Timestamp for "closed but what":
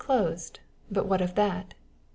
0.03-1.21